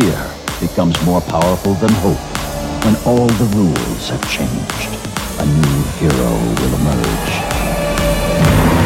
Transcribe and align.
fear 0.00 0.30
becomes 0.60 0.94
more 1.04 1.20
powerful 1.20 1.74
than 1.74 1.90
hope. 2.06 2.18
When 2.84 2.94
all 3.04 3.26
the 3.26 3.44
rules 3.56 4.08
have 4.10 4.22
changed, 4.30 4.90
a 5.40 5.46
new 5.46 5.82
hero 5.98 6.32
will 6.58 6.74
emerge. 6.80 8.77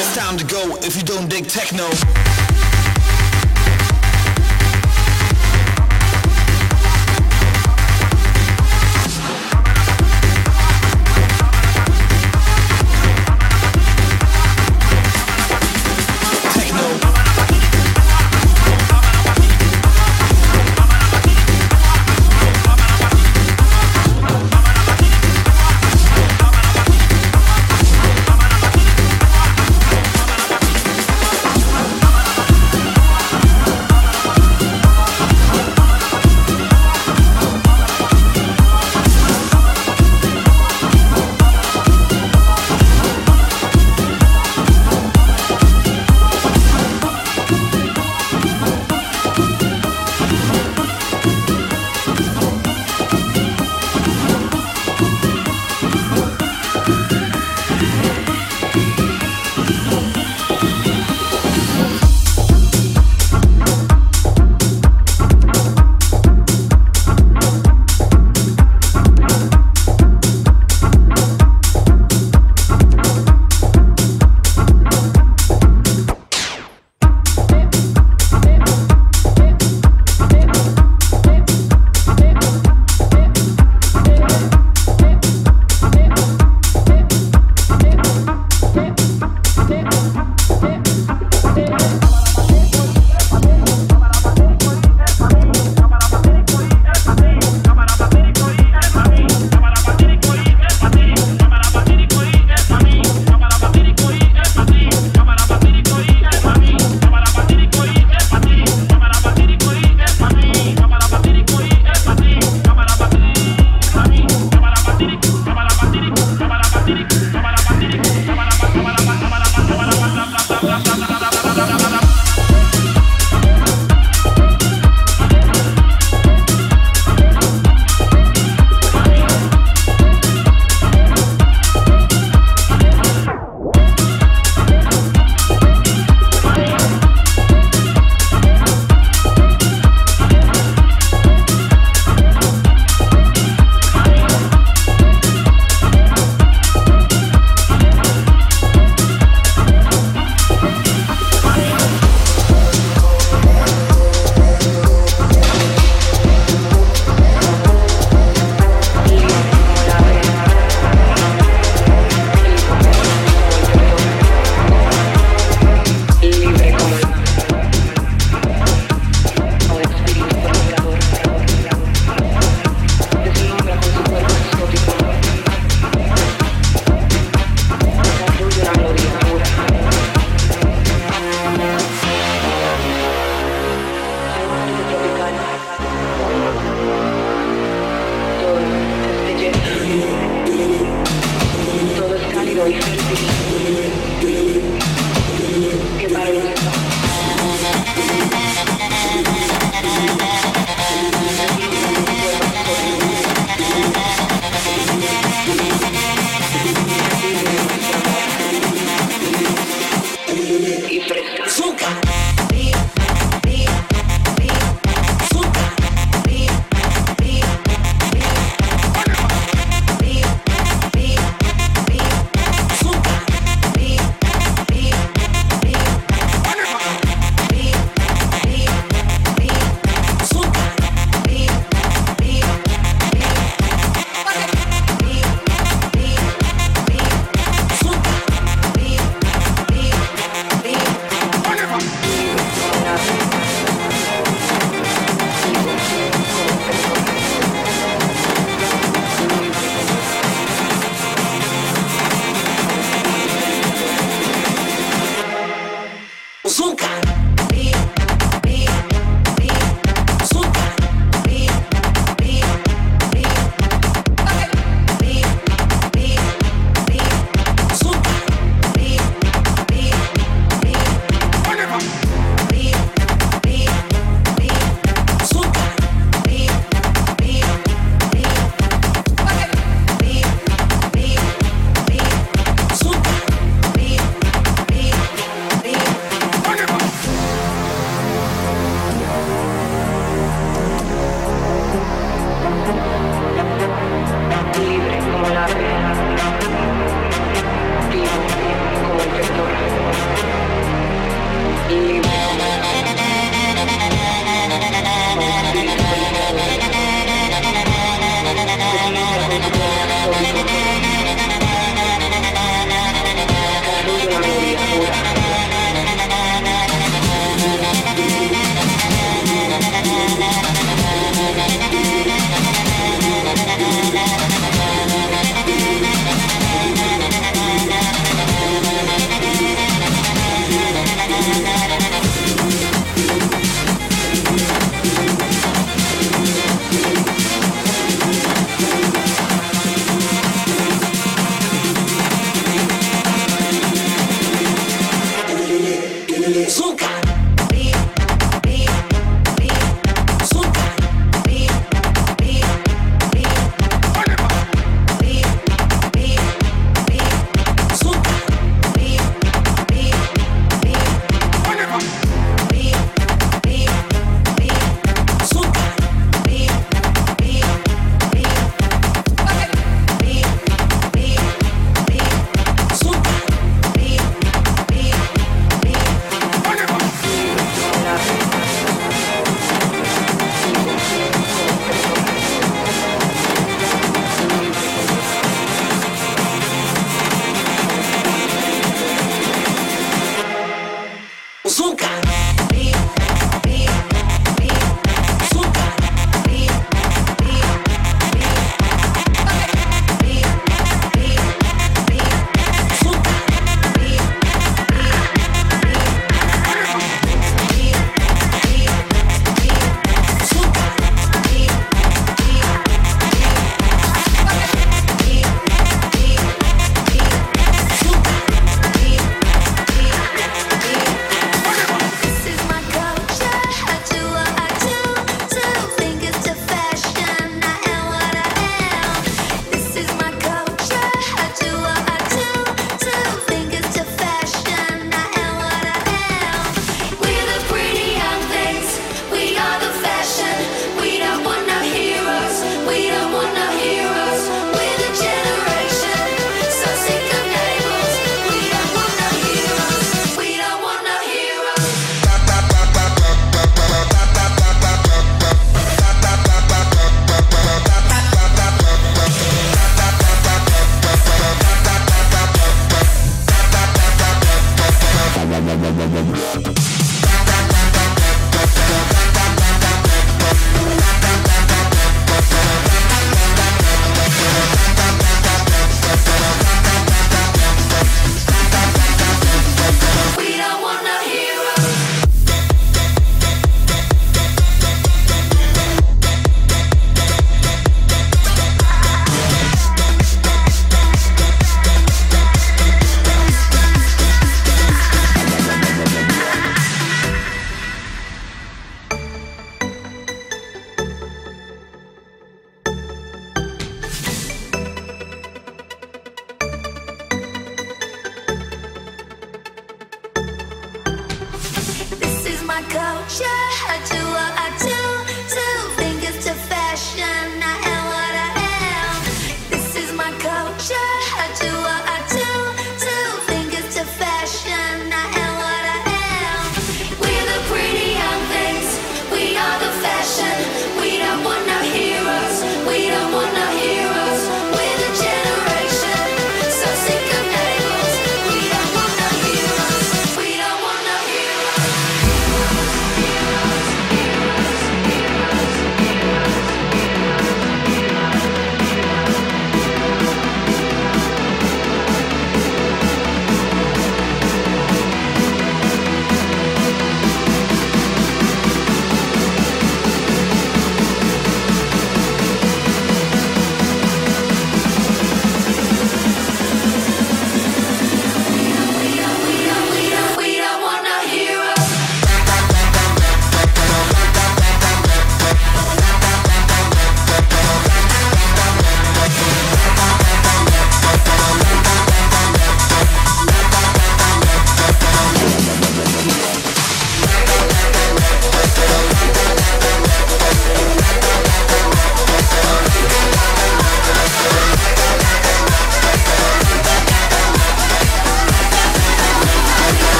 It's 0.00 0.16
time 0.16 0.36
to 0.36 0.44
go 0.44 0.76
if 0.82 0.96
you 0.96 1.02
don't 1.02 1.28
dig 1.28 1.46
techno. 1.48 1.88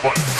fun. 0.00 0.39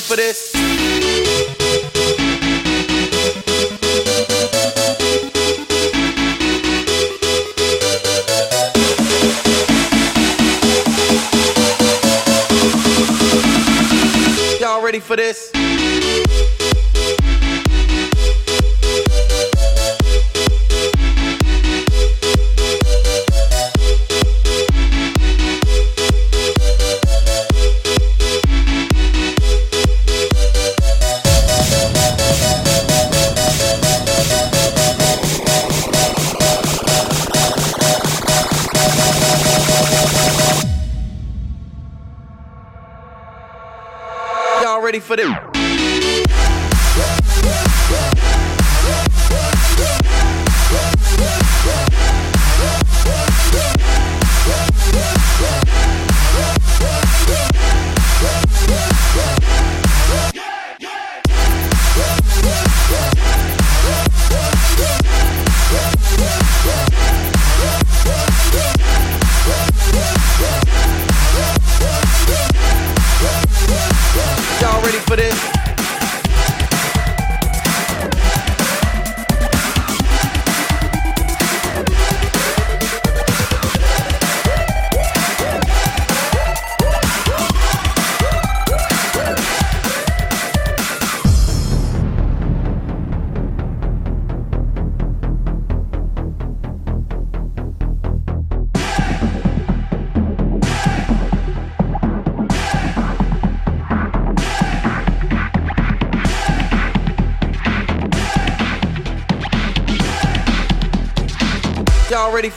for 0.04 0.18
this? 0.18 0.54
Y'all 14.60 14.84
ready 14.84 15.00
for 15.00 15.16
this? 15.16 15.53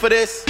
For 0.07 0.11
this? 0.11 0.46